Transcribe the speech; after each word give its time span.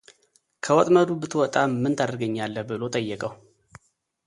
ከወጥመዱ 0.65 1.09
ብትወጣ 1.21 1.55
ምን 1.83 1.93
ታደርግልኛለህ 1.99 2.65
ብሎ 2.69 2.81
ጠየቀው፡፡ 2.95 3.33